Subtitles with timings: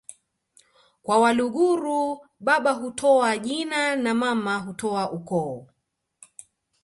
[1.03, 5.67] kwa Waluguru baba hutoa jina na mama hutoa ukoo